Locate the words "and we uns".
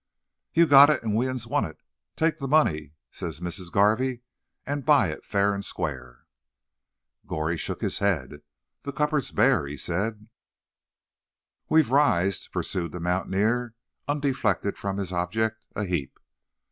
1.03-1.45